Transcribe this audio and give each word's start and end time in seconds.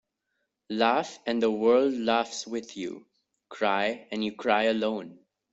Laugh 0.71 1.19
and 1.27 1.43
the 1.43 1.51
world 1.51 1.93
laughs 1.93 2.47
with 2.47 2.75
you. 2.75 3.05
Cry 3.49 4.07
and 4.09 4.25
you 4.25 4.31
cry 4.31 4.63
alone. 4.63 5.19